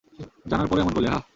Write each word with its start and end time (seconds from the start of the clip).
জানার 0.47 0.67
পরও 0.67 0.81
এমন 0.81 0.93
করলে, 0.93 1.09
হাহ? 1.09 1.23